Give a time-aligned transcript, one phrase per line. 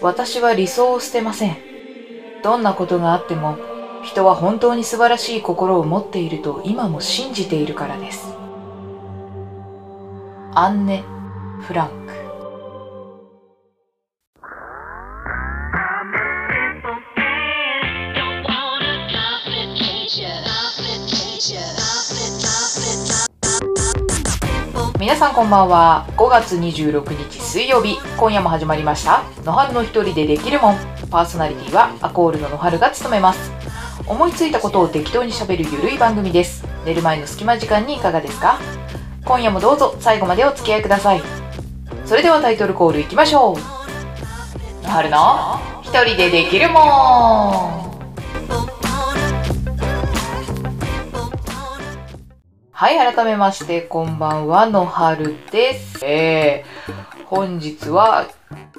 [0.00, 1.56] 私は理想を捨てません。
[2.42, 3.56] どんなことがあっても、
[4.02, 8.34] 人は本当に素晴らしい心を持っていると今も信じているからです。
[10.54, 11.02] アンネ・
[11.62, 12.25] フランク。
[25.06, 26.04] 皆さんこんばんは。
[26.16, 28.00] 5月26日水曜日。
[28.18, 29.22] 今夜も始まりました。
[29.44, 30.76] 野春の一人でできるもん。
[31.12, 33.52] パーソナリティはアコールの野春が務めます。
[34.04, 36.66] 思いついたことを適当にしゃべるゆるい番組です。
[36.84, 38.58] 寝る前の隙間時間にいかがですか？
[39.24, 39.94] 今夜もどうぞ。
[40.00, 41.22] 最後までお付き合いください。
[42.04, 43.56] それではタイトルコールいきましょう。
[44.82, 47.85] 野春の一人でできるもん。
[52.78, 56.04] はい、改めまして、こんばんは、野春です。
[56.04, 58.28] えー、本日は、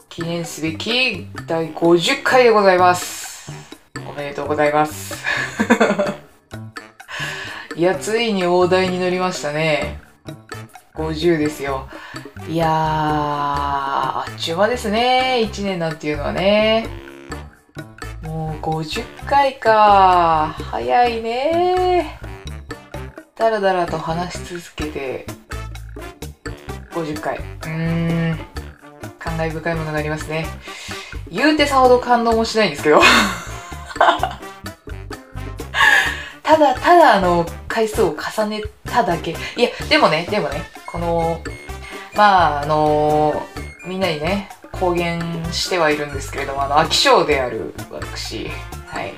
[0.07, 3.52] 記念すべき第50回でございます。
[4.07, 5.25] おめでとうございます。
[7.75, 10.00] いや、ついに大台に乗りましたね。
[10.94, 11.89] 50ですよ。
[12.47, 15.39] いやー、あっちゅう間ですね。
[15.52, 16.88] 1年なんていうのはね。
[18.22, 20.55] もう50回か。
[20.69, 22.27] 早いね
[23.38, 25.25] だらだらと話し続けて
[26.91, 27.38] 50回。
[27.38, 28.39] うーん。
[29.19, 30.47] 感慨深いものがありますね。
[31.29, 32.99] 言うてさほど感動もしないんですけど。
[36.41, 39.35] ただただあの回数を重ねただけ。
[39.55, 41.39] いやでもねでもねこの
[42.16, 43.44] まああの
[43.85, 48.49] みんなにね公言してはいるんですけれどもあの飽き性である私。
[48.88, 49.13] はい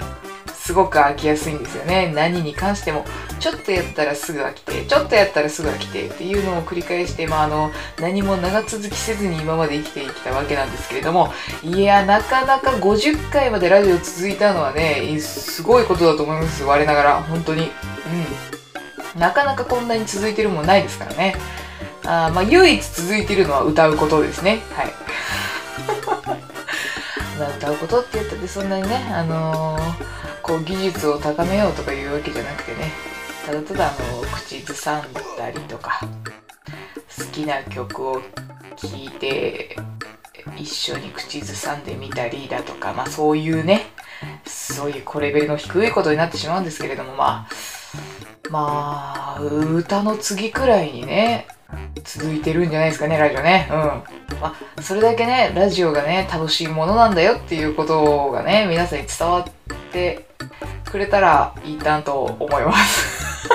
[0.69, 2.11] すごく飽きやすいんですよね。
[2.13, 3.03] 何に関しても。
[3.39, 11.29] ちょっとやったらすぐ飽きてちょっとやったらすぐ飽きてっていうのを繰り返して、まあ、あの何も長続きせずに今まで生きてきたわけなんですけれども
[11.63, 16.63] いやなかなか50回までラジオ続いたのはねすごいことだと思います。
[16.63, 17.23] 我ながら。
[17.23, 17.71] 本当に。
[19.15, 19.19] うん。
[19.19, 21.35] なかなかこんなに続いてるもんないですからね。
[22.05, 24.61] あまあ唯一続いてるのは歌うことですね。
[24.75, 24.93] はい。
[27.57, 30.18] 歌うことって言ったってそんなにねあのー
[30.49, 32.91] こう技術を高めようとかいうわけじゃなくてね。
[33.45, 36.01] ただただあの口ずさんだりとか
[37.19, 38.21] 好きな曲を
[38.75, 39.75] 聴いて
[40.57, 43.91] 一緒に口ずさんでみたりだとかまあそういうね
[44.43, 51.47] そういうこうレベルの低いことになってしまうんですけれどもまあまあ歌の次くらいにね
[52.03, 53.67] 続いてるんじゃないですかねラジオね。
[53.69, 53.77] うん。
[54.41, 59.58] まあそれだけねラジオがね楽しいものなんだよっていうことがね皆さんに伝わって
[59.91, 60.27] て
[60.89, 63.49] くれたらいいなと思います。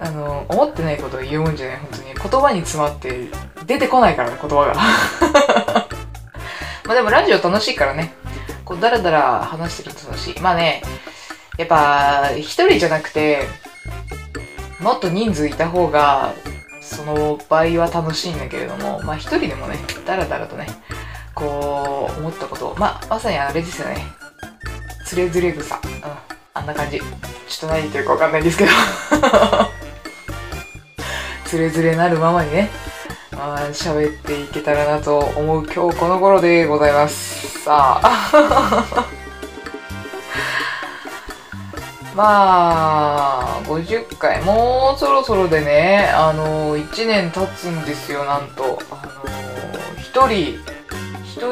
[0.00, 2.04] あの思ってないことを言うもんじゃない本当に。
[2.14, 3.28] 言葉に詰まって
[3.66, 4.74] 出てこないからね言葉が。
[6.84, 8.14] まあでもラジオ楽しいからね。
[8.64, 10.40] こうダラダラ話してると楽しい。
[10.40, 10.82] まあね
[11.56, 13.46] やっぱ一人じゃなくて
[14.80, 16.34] もっと人数いた方が
[16.80, 20.66] その場合は楽しいんだけれどもまあ一人でもねダラダラとね
[21.34, 22.74] こう思ったこと。
[22.78, 24.06] まあまさにあれですよね。
[25.04, 25.82] つれづれ草うん。
[26.54, 26.98] あんな感じ。
[26.98, 27.08] ちょっ
[27.60, 28.70] と何言ってるかわかんないんですけど。
[31.44, 32.70] つれづれなるままにね。
[33.32, 37.60] まあ喋っていけたらなと思う今日この頃でございます。
[37.64, 39.04] さあ。
[42.14, 44.40] まあ50回。
[44.42, 46.12] もうそろそろでね。
[46.14, 48.78] あの1年経つんですよなんと。
[48.90, 49.12] あの
[50.28, 50.73] 1人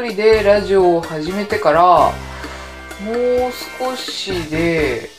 [0.00, 5.10] 人でラジオを始めてからもう少しで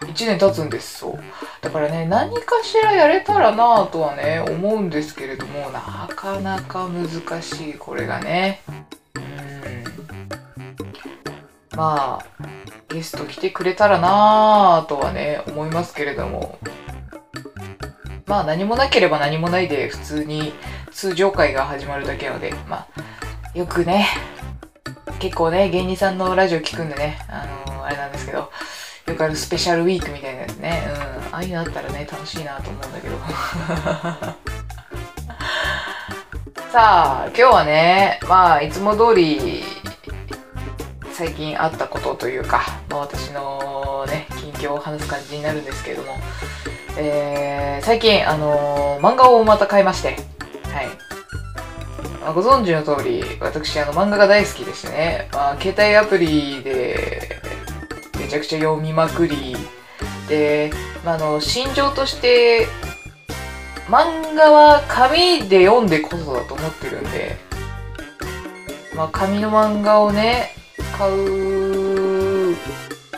[0.00, 1.18] 1年経つんですそう
[1.60, 8.62] だからね何かしらやれたらなぁとはね思うんですけれどもなかなか難しいこれがね。
[9.14, 9.84] うん。
[11.76, 12.26] まあ
[12.88, 16.58] ゲスト来てくれたらなぁとはね思いますけれども。
[18.26, 20.52] まあ何もなければ何もないで普通に
[20.90, 23.27] 通常会が始まるだけなのでまあ
[23.58, 24.06] よくね、
[25.18, 28.50] 結構ね、芸人さんのラジオ聞くんでね、あのー、あれなんですけど、よ
[29.16, 30.90] くあるスペシャルウィークみたいなやつね、う
[31.32, 33.16] ん、ああいうのあったらね、楽しいなと思うんだけど。
[36.70, 39.64] さあ、今日はね、まあ、いつも通り、
[41.10, 46.16] 最近あったことというか、まあ、私のね、近況を話す感じになるんですけれども、
[46.96, 50.27] えー、最近、あのー、漫画をまた買いまして、
[52.28, 57.40] まあ、ご存知の通り、私、あの、漫画が大好きでしてね、まあ、携帯アプリで、
[58.18, 59.56] めちゃくちゃ読みまくり、
[60.28, 60.70] で、
[61.06, 62.66] まあ、あの、心情として、
[63.86, 67.38] 漫画は紙で読んでこそだと思ってるんで、
[68.94, 70.50] まあ、紙の漫画をね、
[70.98, 72.54] 買う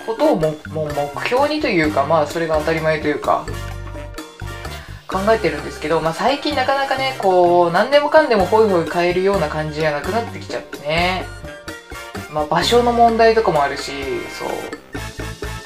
[0.06, 3.44] ことをもも目標にというか、まあ、それが当たり前というか、
[5.10, 11.26] 考えてるんですけど、まあ、最近なかなかね、こう、何でもかんでもホイホイ買えるような感じじゃなくなってきちゃってね。
[12.32, 13.92] まあ、場所の問題とかもあるし、
[14.38, 14.48] そう。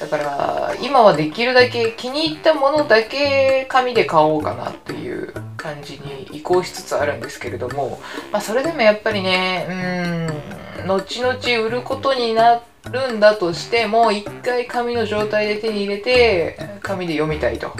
[0.00, 8.00] だから、今はできるだけ気に入ったものだけ紙で買おうかなっていう感じに移行しつつあるんですけれども、
[8.32, 10.26] まあ、それでもやっぱりね、
[10.80, 17.74] うん、後々売ることになるんだとしても、一回紙の状態で手に入れて、紙で読みたいと。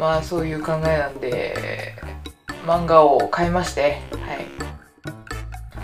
[0.00, 1.94] まあそういう考えなんで
[2.66, 4.70] 漫画を買いましてはい。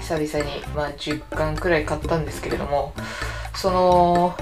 [0.01, 2.95] 久々にまあ10巻くらい買ったんですけれども
[3.57, 4.37] その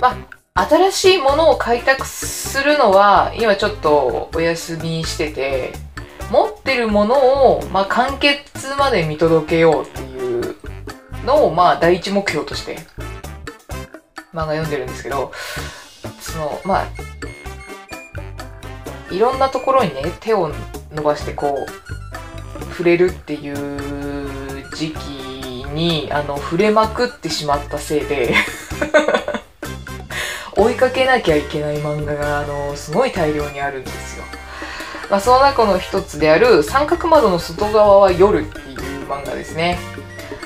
[0.00, 0.16] ま
[0.54, 5.72] あ新しいものを開拓するのは今ちょっとお休みしてて
[6.30, 7.16] 持ってるもの
[7.56, 10.56] を、まあ、完結まで見届けようっていう
[11.24, 12.76] のをまあ第一目標として
[14.32, 15.32] 漫画読んでるんですけど
[16.20, 16.86] そのまあ
[19.10, 20.52] いろんなところにね手を
[20.92, 28.34] 伸ばしてこう触れるっていう時期にあの触れまくってしまったせいで
[30.56, 34.24] 追いかけなきゃいけない漫画があのすごい大量にあるんですよ。
[35.10, 38.78] まあ、その中の一つである三角窓の外側は夜っていう
[39.08, 39.78] 漫画ですね。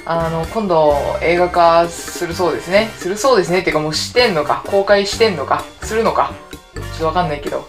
[0.04, 2.90] あの、今度映画化するそうですね。
[2.98, 6.32] するそうですねっていうかもうしてんのか、公開してんのか、するのか。
[6.74, 7.66] ちょっとわかんないけど。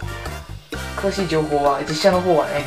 [0.96, 2.64] 詳しい情報は実写の方はね。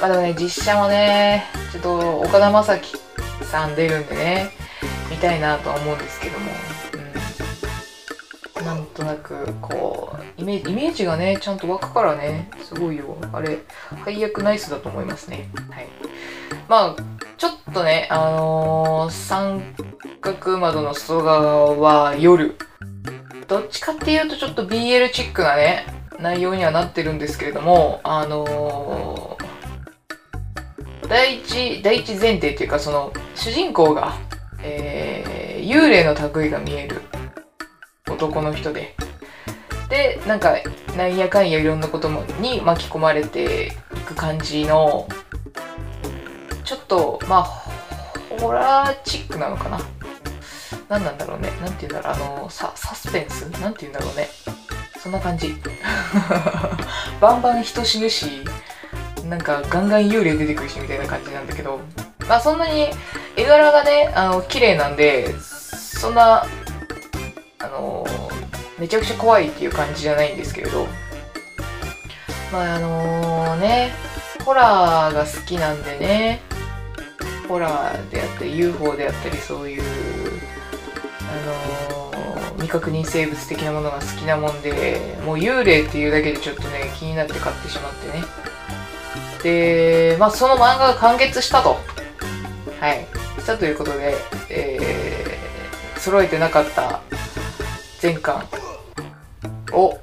[0.00, 4.50] まあでもね実写もねちょっと岡田将生さん出るんでね
[5.10, 6.50] 見たいなとは思うんですけども、
[8.58, 13.16] うん、なんとなくこうイメージイメージがねちゃんと湧くからねすごいよ。
[13.32, 13.60] あれ
[14.04, 15.48] 配役ナイスだと思いますね。
[15.70, 15.86] はい。
[16.68, 16.96] まあ
[17.38, 19.74] ちょっとねあのー、三
[20.20, 22.56] 角窓の外側は夜。
[23.46, 25.86] どっちかっていうとちょっと BL チックなね
[26.18, 34.16] 内容にはなってるんですけれども、あのー、第一、第一前提っていうか、その、主人公が、
[34.62, 37.02] えー、幽霊の類が見える
[38.10, 38.94] 男の人で、
[39.88, 40.56] で、なんか、
[40.96, 43.70] なんやかんやいろんなこともに巻き込まれてい
[44.06, 45.06] く感じの、
[46.64, 47.42] ちょっと、まあ、
[48.40, 49.78] ホラーチックなのかな
[50.88, 51.50] 何なんだろうね。
[51.60, 52.14] なんて言うんだろう。
[52.14, 53.42] あの、ササスペンス？
[53.60, 54.28] なんて言うんだろうね。
[55.04, 55.54] そんな感じ。
[57.20, 58.42] バンバン人死ぬし
[59.28, 61.78] なんかガンガン幽霊出てくるしみたいな感じなんだけど。
[62.26, 62.88] まあそんなに
[63.36, 66.46] 絵柄がねあの綺麗なんでそんな
[67.58, 68.06] あの
[68.78, 70.88] めちゃくちゃ怖いっていう感じじゃないんですけれど。
[72.50, 73.92] まああのね
[74.42, 76.40] ホラーが好きなんでね
[77.46, 79.82] ホラーであったり UFO であったりそういう
[81.20, 81.93] あの
[82.64, 88.24] 未確認生物的なものが好きなもんでもう幽霊っていうだけでちょっとね気になって買ってしまってね。
[89.42, 91.76] でまあその漫画が完結したと。
[92.80, 93.06] はい。
[93.38, 94.14] したということで、
[94.48, 97.02] えー、揃えてなかった
[98.00, 98.42] 全巻
[99.72, 99.98] を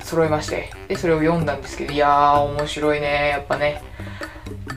[0.00, 3.82] 揃えましてでそれを読んだんですけどいやー面白いねやっぱね。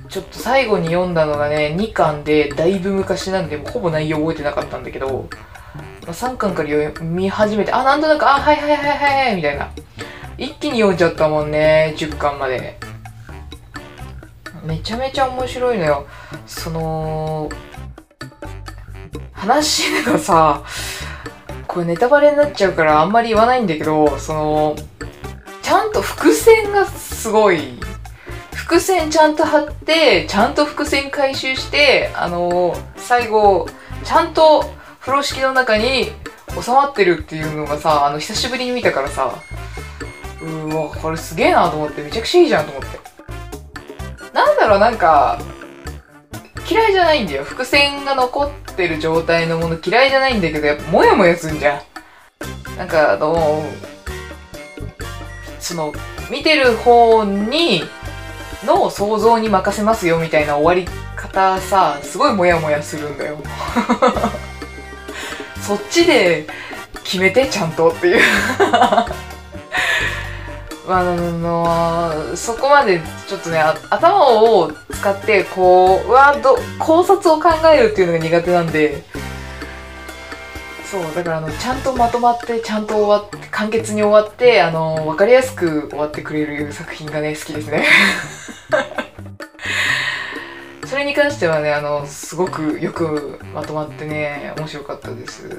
[0.08, 5.28] ちょっと最後に読んだのがね2巻でだいぶ昔なんでもうほぼ内容覚えてなかったんだけど
[6.12, 9.72] 3巻から読み始めて、あ、なんとなく、あ、はいはいはいはい、みたいな。
[10.38, 12.78] 一気に読んじゃったもんね、10巻まで。
[14.66, 16.08] めちゃめちゃ面白いのよ。
[16.46, 17.50] その、
[19.34, 20.64] 話がさ、
[21.68, 24.76] これネタバレになっちゃうからあんまり言わないんだけど、その、
[25.62, 27.80] ちゃんと伏線がすごい。
[28.54, 33.68] 伏線ちゃんと貼って、ちゃんと伏線回収して、あの、最後、
[34.04, 34.66] ちゃんと
[35.04, 36.14] 風呂敷の中に
[36.62, 39.38] 収まってるっていうのがさ、あの、久しぶりに見たからさ、
[40.42, 43.00] うわ、これすげえなと思って、めちゃくちゃいいじゃんと思って。
[44.34, 45.40] なんだろう、なんか、
[46.70, 47.44] 嫌いじゃないんだよ。
[47.44, 51.82] 伏線が残ってる状態のもの嫌いじゃないんだけど、やっぱモヤモヤすんじゃ
[52.74, 52.78] ん。
[52.78, 53.62] なんか、あの、
[55.60, 55.94] その、
[56.32, 57.84] 見てる方に、
[58.64, 63.38] の想像に任せますよみたいな終わり方さ、すごいモヤモヤするんだよ。
[65.66, 66.46] そっちで
[67.06, 68.22] 決めてちゃんとっていう。
[70.86, 73.58] まあ、あのそこまでちょっとね
[73.90, 79.04] 頭を使ってこううわど考察を考えるっていうのが苦手なんで。
[80.84, 87.84] そうだからあのちゃんとまとまってちゃんと終わって簡潔に終わってあの分かりやすく終わってくれる作品がね好きですね。
[90.94, 95.50] それに関してはねあのすごくよくまとまってね面白かったです。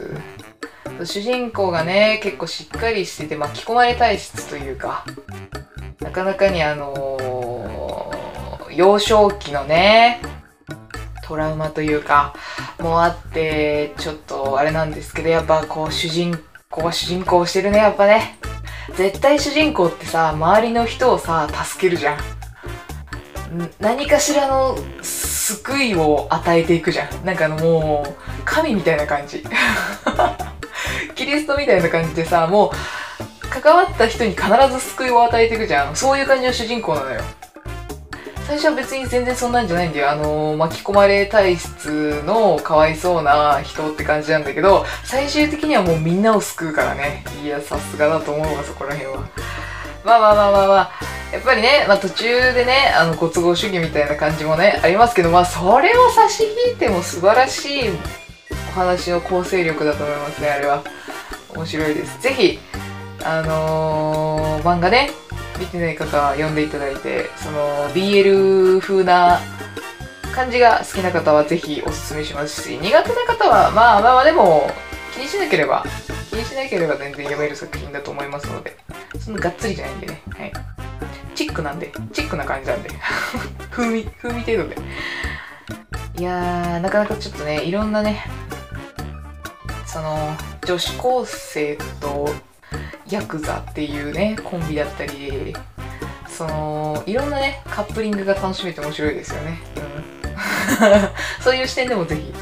[1.04, 5.04] 主人公がね結構しっかりしてて巻き込まれ体質というか
[5.98, 10.20] なかなかにあのー幼少期のね
[11.24, 12.32] トラウマというか
[12.78, 16.38] もあってちょっとあれなんですけどやっぱこう主人
[16.70, 18.38] 公は主人公してるねやっぱね。
[18.94, 22.43] 絶対主人公ってさ周りの人をさ助けるじゃん。
[23.80, 29.44] 何かしらの救いを与えていくじゃんなんかあのもう神みたいな感じ
[31.14, 37.20] キリストみたいな感じでさもう関わった人に必ず救いを与えていくじゃんそういう感じの主人公なのよ
[38.46, 40.10] 最初は別に全然そんなんじゃないんだよ。
[40.10, 47.24] あのー巻き込まれ体質のかわいそうな人って感じなんだけど、最終的にはもうみんなを救うからね。
[47.42, 49.22] いや、さすがだと思うわ、そこら辺は。
[50.04, 50.90] まあまあまあまあまあ、
[51.34, 57.90] やっぱりね、まあ途中でね、あの、ご都合主義みたいな感じもね、ありますけど、まあそれを差し引いても素晴らしい
[58.70, 60.84] お話の構成力だと思いますね、あれは。
[61.54, 62.20] 面白いです。
[62.20, 62.58] ぜひ、
[63.24, 65.10] あのー漫画ね、
[65.58, 69.40] 見てない方は読んでいただいてその BL 風な
[70.34, 74.68] 感じが好きな方はぜひおすすめしますし苦手な方はまあまあまあでも
[75.12, 75.84] 気にしなければ
[76.30, 78.76] 気にしなければ全然読める作品だと思いますので
[79.20, 80.73] そんながっつりじゃないんでねはい
[81.34, 82.90] チックなんでチックな感じなんで。
[83.70, 84.76] 風味風味程度で。
[86.18, 88.24] いやーなかなかちょっとねいろんなね
[89.84, 92.32] その女子高生と
[93.08, 95.54] ヤクザっていうねコンビだったり
[96.28, 102.34] そのいろんなねカップリングが楽しめて面白いですよね、うん、 そういう視点でもぜひ。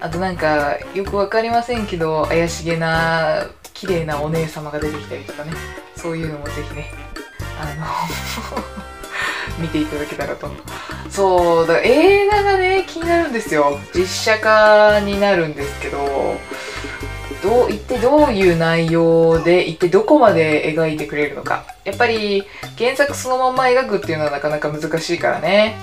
[0.00, 5.52] あとなんかよくわかりませんけど怪しげな綺麗なお姉様が出てきたりとかね。
[5.96, 6.90] そういうのもぜひね
[7.62, 7.86] あの
[9.58, 10.50] 見ていただけたらと
[11.10, 13.78] そうだから映画がね気になるんですよ。
[13.94, 16.36] 実写化になるんですけど
[17.42, 21.64] どう一体どういう内容で一体どこまで描いてくれるのか。
[21.84, 22.44] やっぱり
[22.78, 25.76] 原作そのまんま描くっていうのはなかなか難しいからね。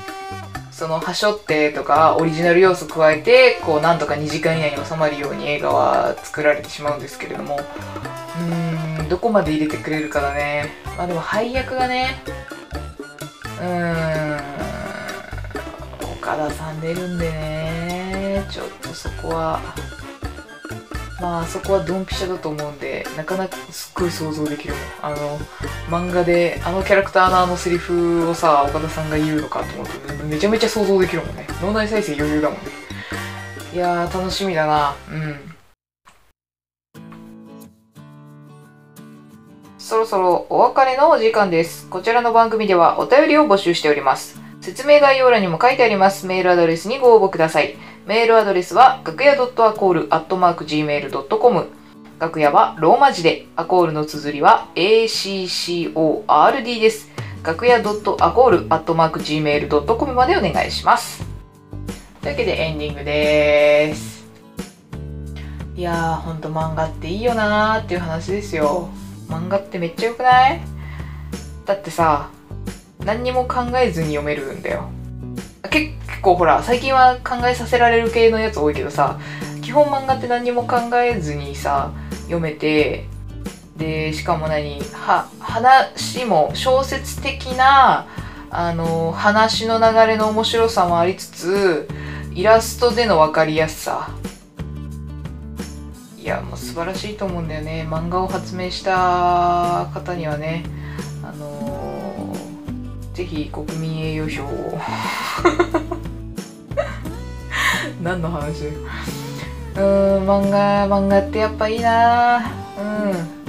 [0.71, 7.59] その端折ってとかオリジナル要素加えてこうなんとか2時間以内に収まるように映画は作られてしまうんですけれども。
[8.39, 8.68] うん。
[9.09, 10.69] どこまで入れてくれるかだね。
[10.97, 12.21] まあでも配役がね。
[13.59, 14.39] うーん。
[16.13, 18.45] 岡田さん出るんでね。
[18.51, 19.59] ちょっとそこは。
[21.19, 24.83] まあそこはドンピシャだと思うんでなかなかすっごい想像できるもん。
[25.01, 25.37] あの
[25.89, 31.45] 漫画であのキャラクターのあのセリフをさ岡田さんが言うのかと思うとめちゃめちゃ想像できるもんね。
[31.61, 32.67] 脳内再生余裕だもんね。
[33.73, 34.95] いやー楽しみだな。
[35.11, 35.48] うん。
[40.09, 47.77] そろお別れのお時間ですこちらの番組ではお便りを募集しております説明概要欄にも書いてありますメールアドレスにご応募ください
[48.09, 51.67] メールアドレスは、楽屋 .acall.gmail.com。
[52.17, 57.11] 楽屋はローマ字で、アコールの綴りは ACCORD です。
[57.43, 61.23] 楽屋 .acall.gmail.com までお願いします。
[62.23, 64.27] というわけでエンディングです。
[65.75, 68.89] いやー、ほんと漫画っていいよなーっていう話ですよ。
[69.29, 70.61] 漫画ってめっちゃ良くない？
[71.65, 72.29] だってさ、
[73.05, 74.89] 何にも考えずに読めるんだよ。
[75.69, 79.19] 結構ほら最近は考えさせられる系のやつ多いけどさ
[79.61, 81.91] 基本漫画って何にも考えずにさ
[82.23, 83.05] 読めて
[83.77, 84.79] でしかも何？
[84.93, 88.07] は話も小説的な
[88.49, 91.87] あの話の流れの面白さもありつつ
[92.33, 94.09] イラストでの分かりやすさ。
[96.29, 97.87] やもう素晴らしいと思うんだよね。
[97.89, 100.63] 漫画を発明した方にはね
[101.23, 102.35] あの
[103.13, 104.79] ぜひ国民栄誉賞を。
[108.01, 108.67] 何の話？
[108.67, 112.51] うーん漫画漫画ってやっぱいいな。
[112.77, 112.81] う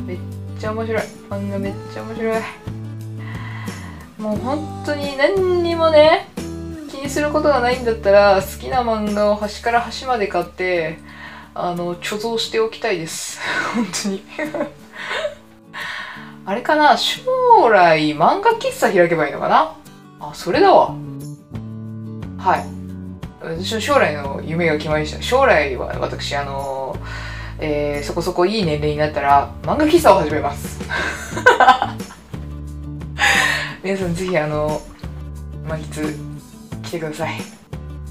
[0.03, 0.19] んめっ
[0.59, 1.03] ちゃ面白い。
[1.29, 2.41] 漫画めっちゃ面白い。
[4.19, 6.29] もう本当に何にもね
[6.91, 10.99] 気にすることがないんだったら好きな漫画を端から端まで買って
[11.55, 13.41] あの貯蔵しておきたいです
[13.75, 14.23] 本当に
[16.47, 16.97] あれかな？
[16.97, 17.23] 将
[17.71, 19.75] 来漫画喫茶開けばいいのかな？
[20.21, 20.95] あ、それだわ。
[22.39, 22.65] はい。
[23.43, 25.23] 私の将来の夢が決まりました。
[25.23, 26.97] 将来は私、あの
[27.59, 30.81] えー、そこそこいい年齢になったら漫画喫茶を始めます。
[33.85, 34.81] 皆さんぜひあの、
[35.69, 36.17] 満喫
[36.83, 37.41] 来てください。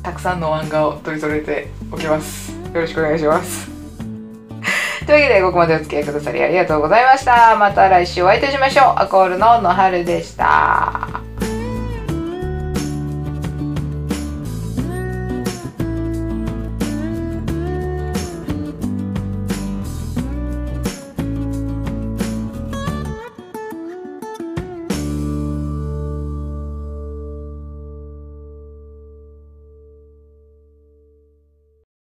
[0.02, 2.59] たくさんの漫画を取り揃えておきます。
[2.74, 3.70] よろしくお願いします。
[5.06, 7.56] というわけでここまでお付き合いくださりありがとうございました。
[7.58, 8.94] また来週お会いいたしましょう。
[8.98, 11.29] アコールの野春でした。